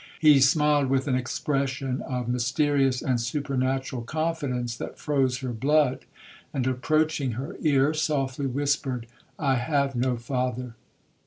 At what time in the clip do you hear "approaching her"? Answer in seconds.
6.65-7.55